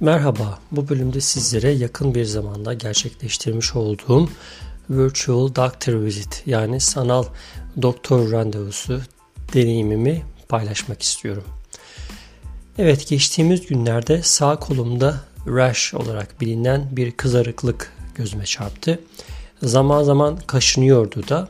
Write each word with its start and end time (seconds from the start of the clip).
Merhaba, 0.00 0.58
bu 0.72 0.88
bölümde 0.88 1.20
sizlere 1.20 1.70
yakın 1.70 2.14
bir 2.14 2.24
zamanda 2.24 2.74
gerçekleştirmiş 2.74 3.76
olduğum 3.76 4.28
Virtual 4.90 5.54
Doctor 5.54 5.92
Visit 5.92 6.42
yani 6.46 6.80
sanal 6.80 7.24
doktor 7.82 8.32
randevusu 8.32 9.00
deneyimimi 9.54 10.22
paylaşmak 10.48 11.02
istiyorum. 11.02 11.44
Evet, 12.78 13.08
geçtiğimiz 13.08 13.66
günlerde 13.66 14.22
sağ 14.22 14.56
kolumda 14.56 15.20
rash 15.46 15.94
olarak 15.94 16.40
bilinen 16.40 16.88
bir 16.92 17.10
kızarıklık 17.10 17.92
gözüme 18.14 18.44
çarptı. 18.44 19.00
Zaman 19.62 20.02
zaman 20.02 20.38
kaşınıyordu 20.46 21.28
da. 21.28 21.48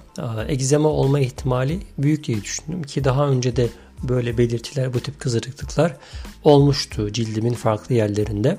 Egzema 0.49 0.89
olma 0.89 1.21
ihtimali 1.21 1.80
büyük 1.99 2.25
diye 2.27 2.43
düşündüm 2.43 2.83
ki 2.83 3.05
daha 3.05 3.29
önce 3.29 3.57
de 3.57 3.68
böyle 4.02 4.38
belirtiler, 4.38 4.94
bu 4.94 5.00
tip 5.00 5.20
kızarıklıklar 5.20 5.96
olmuştu 6.44 7.12
cildimin 7.12 7.54
farklı 7.54 7.94
yerlerinde. 7.94 8.58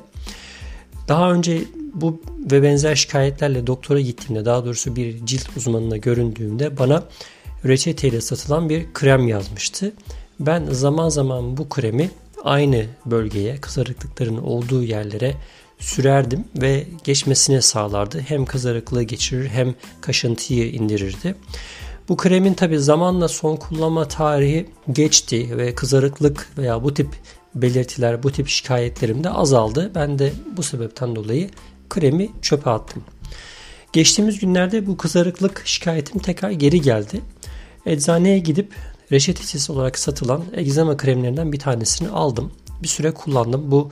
Daha 1.07 1.31
önce 1.31 1.63
bu 1.93 2.21
ve 2.51 2.63
benzer 2.63 2.95
şikayetlerle 2.95 3.67
doktora 3.67 3.99
gittiğimde, 3.99 4.45
daha 4.45 4.65
doğrusu 4.65 4.95
bir 4.95 5.25
cilt 5.25 5.57
uzmanına 5.57 5.97
göründüğümde 5.97 6.77
bana 6.77 7.03
reçeteyle 7.65 8.21
satılan 8.21 8.69
bir 8.69 8.93
krem 8.93 9.27
yazmıştı. 9.27 9.93
Ben 10.39 10.65
zaman 10.65 11.09
zaman 11.09 11.57
bu 11.57 11.69
kremi 11.69 12.09
aynı 12.43 12.85
bölgeye, 13.05 13.57
kızarıklıkların 13.57 14.37
olduğu 14.37 14.83
yerlere 14.83 15.33
sürerdim 15.79 16.43
ve 16.61 16.87
geçmesine 17.03 17.61
sağlardı. 17.61 18.19
Hem 18.19 18.45
kızarıklığı 18.45 19.03
geçirir 19.03 19.47
hem 19.49 19.75
kaşıntıyı 20.01 20.71
indirirdi. 20.71 21.35
Bu 22.09 22.17
kremin 22.17 22.53
tabi 22.53 22.79
zamanla 22.79 23.27
son 23.27 23.55
kullanma 23.55 24.07
tarihi 24.07 24.69
geçti 24.91 25.57
ve 25.57 25.75
kızarıklık 25.75 26.49
veya 26.57 26.83
bu 26.83 26.93
tip 26.93 27.07
belirtiler, 27.55 28.23
bu 28.23 28.31
tip 28.31 28.47
şikayetlerim 28.47 29.23
de 29.23 29.29
azaldı. 29.29 29.91
Ben 29.95 30.19
de 30.19 30.33
bu 30.57 30.63
sebepten 30.63 31.15
dolayı 31.15 31.49
kremi 31.89 32.29
çöpe 32.41 32.69
attım. 32.69 33.03
Geçtiğimiz 33.93 34.39
günlerde 34.39 34.87
bu 34.87 34.97
kızarıklık 34.97 35.61
şikayetim 35.65 36.21
tekrar 36.21 36.51
geri 36.51 36.81
geldi. 36.81 37.21
Eczaneye 37.85 38.39
gidip 38.39 38.73
reçetesiz 39.11 39.69
olarak 39.69 39.99
satılan 39.99 40.43
egzama 40.53 40.97
kremlerinden 40.97 41.53
bir 41.53 41.59
tanesini 41.59 42.09
aldım. 42.09 42.51
Bir 42.83 42.87
süre 42.87 43.11
kullandım. 43.11 43.71
Bu 43.71 43.91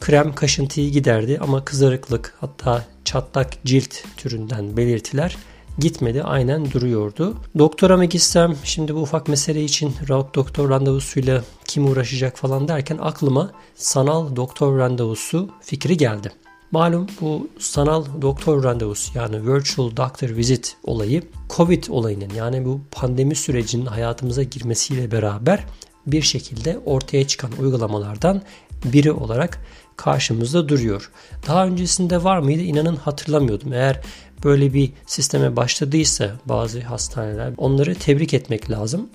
krem 0.00 0.34
kaşıntıyı 0.34 0.90
giderdi 0.90 1.38
ama 1.40 1.64
kızarıklık 1.64 2.34
hatta 2.40 2.84
çatlak 3.04 3.64
cilt 3.64 3.94
türünden 4.16 4.76
belirtiler 4.76 5.36
gitmedi. 5.78 6.22
Aynen 6.22 6.70
duruyordu. 6.70 7.36
Doktora 7.58 7.96
mı 7.96 8.04
gitsem 8.04 8.56
şimdi 8.64 8.94
bu 8.94 8.98
ufak 9.00 9.28
mesele 9.28 9.64
için 9.64 9.94
doktor 10.34 10.70
randevusuyla 10.70 11.42
kim 11.64 11.88
uğraşacak 11.88 12.36
falan 12.36 12.68
derken 12.68 12.98
aklıma 13.02 13.50
sanal 13.74 14.36
doktor 14.36 14.78
randevusu 14.78 15.50
fikri 15.60 15.96
geldi. 15.96 16.32
Malum 16.72 17.06
bu 17.20 17.48
sanal 17.58 18.04
doktor 18.22 18.64
randevusu 18.64 19.18
yani 19.18 19.46
virtual 19.46 19.96
doctor 19.96 20.28
visit 20.28 20.76
olayı 20.84 21.22
Covid 21.56 21.84
olayının 21.88 22.34
yani 22.36 22.64
bu 22.64 22.80
pandemi 22.90 23.34
sürecinin 23.34 23.86
hayatımıza 23.86 24.42
girmesiyle 24.42 25.10
beraber 25.10 25.64
bir 26.06 26.22
şekilde 26.22 26.78
ortaya 26.86 27.26
çıkan 27.26 27.50
uygulamalardan 27.60 28.42
biri 28.84 29.12
olarak 29.12 29.58
karşımızda 29.96 30.68
duruyor. 30.68 31.10
Daha 31.46 31.66
öncesinde 31.66 32.24
var 32.24 32.38
mıydı 32.38 32.62
inanın 32.62 32.96
hatırlamıyordum. 32.96 33.72
Eğer 33.72 34.00
böyle 34.44 34.74
bir 34.74 34.92
sisteme 35.06 35.56
başladıysa 35.56 36.30
bazı 36.46 36.80
hastaneler 36.80 37.52
onları 37.56 37.94
tebrik 37.94 38.34
etmek 38.34 38.70
lazım. 38.70 39.08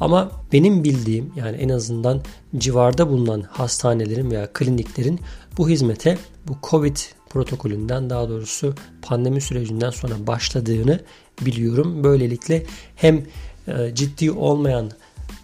Ama 0.00 0.30
benim 0.52 0.84
bildiğim 0.84 1.32
yani 1.36 1.56
en 1.56 1.68
azından 1.68 2.22
civarda 2.56 3.08
bulunan 3.08 3.40
hastanelerin 3.40 4.30
veya 4.30 4.52
kliniklerin 4.52 5.20
bu 5.58 5.68
hizmete 5.68 6.18
bu 6.48 6.56
Covid 6.70 6.96
protokolünden 7.30 8.10
daha 8.10 8.28
doğrusu 8.28 8.74
pandemi 9.02 9.40
sürecinden 9.40 9.90
sonra 9.90 10.14
başladığını 10.26 11.00
biliyorum. 11.40 12.04
Böylelikle 12.04 12.66
hem 12.96 13.22
e, 13.68 13.94
ciddi 13.94 14.30
olmayan 14.30 14.90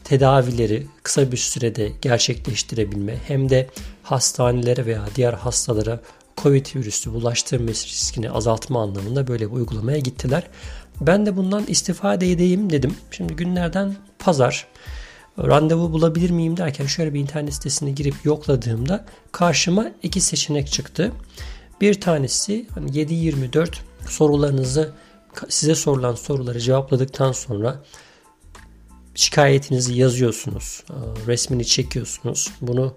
tedavileri 0.04 0.87
kısa 1.03 1.32
bir 1.32 1.37
sürede 1.37 1.92
gerçekleştirebilme 2.03 3.16
hem 3.26 3.50
de 3.50 3.70
hastanelere 4.03 4.87
veya 4.87 5.04
diğer 5.16 5.32
hastalara 5.32 6.00
Covid 6.37 6.66
virüsü 6.76 7.12
bulaştırma 7.12 7.69
riskini 7.69 8.31
azaltma 8.31 8.82
anlamında 8.82 9.26
böyle 9.26 9.47
bir 9.47 9.56
uygulamaya 9.56 9.98
gittiler. 9.98 10.42
Ben 11.00 11.26
de 11.26 11.37
bundan 11.37 11.65
istifade 11.66 12.32
edeyim 12.32 12.70
dedim. 12.70 12.94
Şimdi 13.10 13.37
günlerden 13.37 13.97
pazar 14.19 14.66
randevu 15.38 15.92
bulabilir 15.92 16.31
miyim 16.31 16.56
derken 16.56 16.86
şöyle 16.86 17.15
bir 17.15 17.21
internet 17.21 17.54
sitesine 17.54 17.91
girip 17.91 18.15
yokladığımda 18.25 19.04
karşıma 19.32 19.86
iki 20.03 20.21
seçenek 20.21 20.72
çıktı. 20.72 21.12
Bir 21.81 22.00
tanesi 22.00 22.66
hani 22.75 22.91
7-24 22.91 23.69
sorularınızı 24.09 24.92
size 25.48 25.75
sorulan 25.75 26.15
soruları 26.15 26.60
cevapladıktan 26.60 27.32
sonra 27.32 27.82
şikayetinizi 29.14 29.94
yazıyorsunuz, 29.94 30.84
resmini 31.26 31.64
çekiyorsunuz. 31.64 32.50
Bunu 32.60 32.97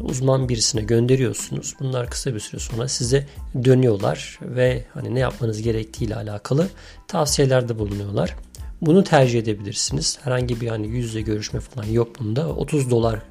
uzman 0.00 0.48
birisine 0.48 0.82
gönderiyorsunuz. 0.82 1.74
Bunlar 1.80 2.10
kısa 2.10 2.34
bir 2.34 2.40
süre 2.40 2.60
sonra 2.60 2.88
size 2.88 3.26
dönüyorlar 3.64 4.38
ve 4.42 4.84
hani 4.94 5.14
ne 5.14 5.20
yapmanız 5.20 5.62
gerektiği 5.62 6.04
ile 6.04 6.16
alakalı 6.16 6.68
tavsiyelerde 7.08 7.78
bulunuyorlar. 7.78 8.36
Bunu 8.80 9.04
tercih 9.04 9.38
edebilirsiniz. 9.38 10.18
Herhangi 10.22 10.60
bir 10.60 10.68
hani 10.68 10.88
yüzle 10.88 11.20
görüşme 11.20 11.60
falan 11.60 11.86
yok 11.86 12.20
bunda. 12.20 12.48
30 12.48 12.90
dolar 12.90 13.22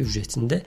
ücretinde 0.00 0.62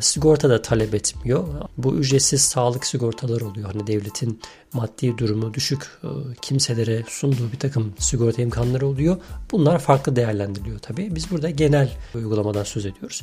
sigorta 0.00 0.50
da 0.50 0.62
talep 0.62 0.94
etmiyor. 0.94 1.48
Bu 1.78 1.94
ücretsiz 1.94 2.42
sağlık 2.42 2.86
sigortaları 2.86 3.46
oluyor. 3.46 3.72
Hani 3.72 3.86
devletin 3.86 4.40
maddi 4.72 5.18
durumu 5.18 5.54
düşük 5.54 5.82
e, 6.04 6.08
kimselere 6.42 7.04
sunduğu 7.08 7.52
bir 7.52 7.58
takım 7.58 7.94
sigorta 7.98 8.42
imkanları 8.42 8.86
oluyor. 8.86 9.16
Bunlar 9.50 9.78
farklı 9.78 10.16
değerlendiriliyor 10.16 10.78
tabii. 10.78 11.14
Biz 11.14 11.30
burada 11.30 11.50
genel 11.50 11.92
uygulamadan 12.14 12.64
söz 12.64 12.86
ediyoruz. 12.86 13.22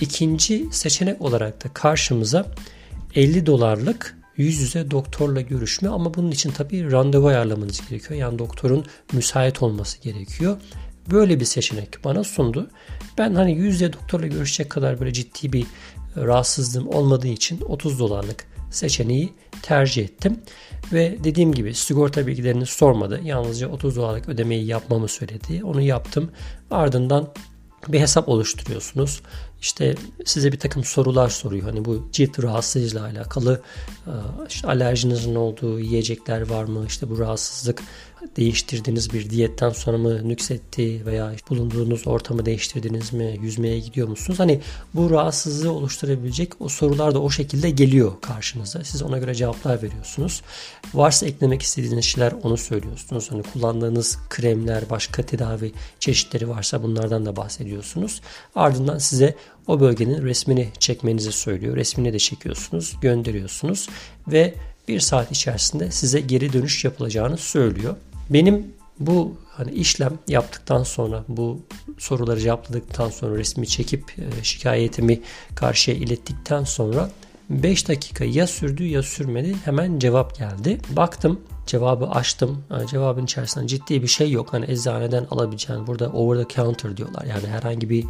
İkinci 0.00 0.66
seçenek 0.72 1.22
olarak 1.22 1.64
da 1.64 1.68
karşımıza 1.74 2.46
50 3.14 3.46
dolarlık 3.46 4.18
yüz 4.36 4.58
yüze 4.58 4.90
doktorla 4.90 5.40
görüşme 5.40 5.88
ama 5.88 6.14
bunun 6.14 6.30
için 6.30 6.50
tabii 6.50 6.92
randevu 6.92 7.26
ayarlamanız 7.26 7.88
gerekiyor. 7.88 8.20
Yani 8.20 8.38
doktorun 8.38 8.84
müsait 9.12 9.62
olması 9.62 10.02
gerekiyor. 10.02 10.56
Böyle 11.10 11.40
bir 11.40 11.44
seçenek 11.44 12.04
bana 12.04 12.24
sundu. 12.24 12.70
Ben 13.18 13.34
hani 13.34 13.52
yüz 13.52 13.74
yüze 13.74 13.92
doktorla 13.92 14.26
görüşecek 14.26 14.70
kadar 14.70 15.00
böyle 15.00 15.12
ciddi 15.12 15.52
bir 15.52 15.66
rahatsızlığım 16.16 16.88
olmadığı 16.88 17.28
için 17.28 17.60
30 17.60 17.98
dolarlık 17.98 18.46
seçeneği 18.70 19.32
tercih 19.62 20.04
ettim. 20.04 20.40
Ve 20.92 21.18
dediğim 21.24 21.52
gibi 21.52 21.74
sigorta 21.74 22.26
bilgilerini 22.26 22.66
sormadı. 22.66 23.20
Yalnızca 23.24 23.68
30 23.68 23.96
dolarlık 23.96 24.28
ödemeyi 24.28 24.66
yapmamı 24.66 25.08
söyledi. 25.08 25.64
Onu 25.64 25.80
yaptım. 25.80 26.30
Ardından 26.70 27.28
bir 27.88 28.00
hesap 28.00 28.28
oluşturuyorsunuz. 28.28 29.22
İşte 29.64 29.94
size 30.24 30.52
bir 30.52 30.58
takım 30.58 30.84
sorular 30.84 31.28
soruyor. 31.28 31.64
Hani 31.64 31.84
bu 31.84 32.08
cilt 32.12 32.42
rahatsızlığıyla 32.42 33.04
alakalı 33.04 33.60
e, 34.06 34.12
işte 34.48 34.68
alerjinizin 34.68 35.34
olduğu 35.34 35.80
yiyecekler 35.80 36.50
var 36.50 36.64
mı? 36.64 36.84
İşte 36.86 37.10
bu 37.10 37.18
rahatsızlık 37.18 37.82
değiştirdiğiniz 38.36 39.12
bir 39.12 39.30
diyetten 39.30 39.70
sonra 39.70 39.98
mı 39.98 40.28
nüksetti 40.28 41.06
veya 41.06 41.32
bulunduğunuz 41.50 42.06
ortamı 42.06 42.46
değiştirdiniz 42.46 43.12
mi? 43.12 43.38
Yüzmeye 43.42 43.78
gidiyor 43.78 44.08
musunuz? 44.08 44.40
Hani 44.40 44.60
bu 44.94 45.10
rahatsızlığı 45.10 45.72
oluşturabilecek 45.72 46.52
o 46.60 46.68
sorular 46.68 47.14
da 47.14 47.22
o 47.22 47.30
şekilde 47.30 47.70
geliyor 47.70 48.12
karşınıza. 48.20 48.84
Siz 48.84 49.02
ona 49.02 49.18
göre 49.18 49.34
cevaplar 49.34 49.82
veriyorsunuz. 49.82 50.42
Varsa 50.94 51.26
eklemek 51.26 51.62
istediğiniz 51.62 52.04
şeyler 52.04 52.32
onu 52.42 52.56
söylüyorsunuz. 52.56 53.30
Hani 53.30 53.42
kullandığınız 53.42 54.18
kremler, 54.30 54.90
başka 54.90 55.22
tedavi 55.22 55.72
çeşitleri 56.00 56.48
varsa 56.48 56.82
bunlardan 56.82 57.26
da 57.26 57.36
bahsediyorsunuz. 57.36 58.20
Ardından 58.54 58.98
size 58.98 59.34
o 59.66 59.80
bölgenin 59.80 60.22
resmini 60.22 60.68
çekmenizi 60.78 61.32
söylüyor. 61.32 61.76
Resmini 61.76 62.12
de 62.12 62.18
çekiyorsunuz, 62.18 62.96
gönderiyorsunuz 63.00 63.88
ve 64.28 64.54
bir 64.88 65.00
saat 65.00 65.32
içerisinde 65.32 65.90
size 65.90 66.20
geri 66.20 66.52
dönüş 66.52 66.84
yapılacağını 66.84 67.36
söylüyor. 67.36 67.96
Benim 68.30 68.66
bu 68.98 69.36
hani 69.48 69.72
işlem 69.72 70.18
yaptıktan 70.28 70.82
sonra 70.82 71.24
bu 71.28 71.60
soruları 71.98 72.40
cevapladıktan 72.40 73.10
sonra 73.10 73.36
resmi 73.36 73.66
çekip 73.66 74.18
e, 74.18 74.44
şikayetimi 74.44 75.20
karşıya 75.54 75.96
ilettikten 75.96 76.64
sonra 76.64 77.10
5 77.50 77.88
dakika 77.88 78.24
ya 78.24 78.46
sürdü 78.46 78.84
ya 78.84 79.02
sürmedi 79.02 79.56
hemen 79.64 79.98
cevap 79.98 80.38
geldi. 80.38 80.78
Baktım 80.90 81.40
cevabı 81.66 82.06
açtım. 82.06 82.64
Yani 82.70 82.88
cevabın 82.88 83.24
içerisinde 83.24 83.66
ciddi 83.66 84.02
bir 84.02 84.08
şey 84.08 84.30
yok. 84.30 84.52
Hani 84.52 84.70
eczaneden 84.70 85.26
alabileceğin 85.30 85.86
burada 85.86 86.08
over 86.08 86.44
the 86.44 86.54
counter 86.54 86.96
diyorlar. 86.96 87.24
Yani 87.24 87.46
herhangi 87.46 87.90
bir 87.90 88.04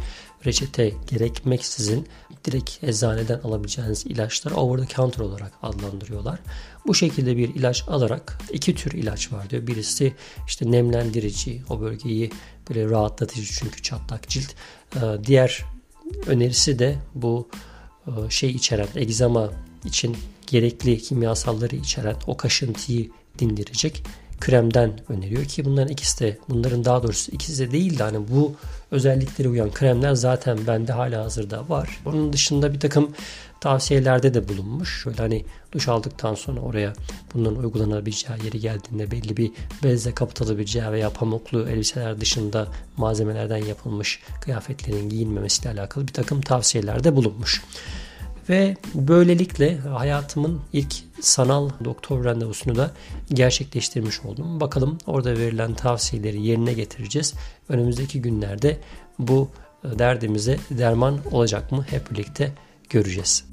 reçete 0.45 0.93
gerekmeksizin 1.07 2.07
direkt 2.45 2.83
eczaneden 2.83 3.39
alabileceğiniz 3.39 4.05
ilaçları 4.05 4.55
over 4.55 4.85
the 4.85 4.95
counter 4.95 5.19
olarak 5.19 5.51
adlandırıyorlar. 5.63 6.39
Bu 6.87 6.95
şekilde 6.95 7.37
bir 7.37 7.55
ilaç 7.55 7.83
alarak 7.87 8.37
iki 8.51 8.75
tür 8.75 8.91
ilaç 8.91 9.31
var 9.31 9.49
diyor. 9.49 9.67
Birisi 9.67 10.13
işte 10.47 10.71
nemlendirici, 10.71 11.61
o 11.69 11.81
bölgeyi 11.81 12.31
böyle 12.69 12.89
rahatlatıcı 12.89 13.53
çünkü 13.59 13.81
çatlak 13.81 14.27
cilt. 14.29 14.51
Ee, 14.95 14.99
diğer 15.25 15.65
önerisi 16.27 16.79
de 16.79 16.95
bu 17.15 17.49
şey 18.29 18.49
içeren, 18.49 18.87
egzama 18.95 19.51
için 19.85 20.17
gerekli 20.47 20.97
kimyasalları 20.97 21.75
içeren 21.75 22.15
o 22.27 22.37
kaşıntıyı 22.37 23.09
dindirecek 23.39 24.03
kremden 24.39 24.91
öneriyor 25.09 25.45
ki 25.45 25.65
bunların 25.65 25.91
ikisi 25.91 26.19
de 26.19 26.37
bunların 26.49 26.85
daha 26.85 27.03
doğrusu 27.03 27.31
ikisi 27.31 27.67
de 27.67 27.71
değil 27.71 27.99
de 27.99 28.03
hani 28.03 28.17
bu 28.29 28.55
özelliklere 28.91 29.49
uyan 29.49 29.71
kremler 29.71 30.13
zaten 30.13 30.57
bende 30.67 30.91
hala 30.91 31.23
hazırda 31.23 31.69
var. 31.69 32.01
Onun 32.05 32.33
dışında 32.33 32.73
bir 32.73 32.79
takım 32.79 33.11
tavsiyelerde 33.61 34.33
de 34.33 34.49
bulunmuş. 34.49 35.03
Şöyle 35.03 35.17
hani 35.17 35.45
duş 35.71 35.87
aldıktan 35.87 36.35
sonra 36.35 36.61
oraya 36.61 36.93
bunların 37.33 37.57
uygulanabileceği 37.57 38.45
yeri 38.45 38.59
geldiğinde 38.59 39.11
belli 39.11 39.37
bir 39.37 39.51
bezle 39.83 40.13
kapatılabileceği 40.13 40.91
veya 40.91 41.09
pamuklu 41.09 41.69
elbiseler 41.69 42.21
dışında 42.21 42.67
malzemelerden 42.97 43.65
yapılmış 43.65 44.19
kıyafetlerin 44.41 45.09
giyinmemesiyle 45.09 45.69
alakalı 45.69 46.07
bir 46.07 46.13
takım 46.13 46.41
tavsiyelerde 46.41 47.15
bulunmuş. 47.15 47.61
Ve 48.49 48.77
böylelikle 48.95 49.77
hayatımın 49.77 50.61
ilk 50.73 50.95
sanal 51.21 51.69
doktor 51.83 52.25
randevusunu 52.25 52.75
da 52.75 52.91
gerçekleştirmiş 53.29 54.21
oldum. 54.21 54.59
Bakalım 54.59 54.97
orada 55.05 55.37
verilen 55.37 55.73
tavsiyeleri 55.73 56.41
yerine 56.41 56.73
getireceğiz. 56.73 57.33
Önümüzdeki 57.69 58.21
günlerde 58.21 58.77
bu 59.19 59.49
derdimize 59.83 60.57
derman 60.71 61.19
olacak 61.31 61.71
mı 61.71 61.85
hep 61.89 62.11
birlikte 62.11 62.51
göreceğiz. 62.89 63.45